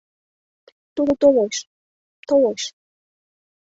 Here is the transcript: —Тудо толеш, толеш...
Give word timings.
—Тудо 0.95 1.13
толеш, 1.21 1.57
толеш... 2.27 2.63